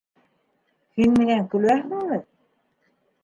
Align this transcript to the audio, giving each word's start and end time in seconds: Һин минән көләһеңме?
Һин 0.99 1.13
минән 1.19 1.45
көләһеңме? 1.53 2.19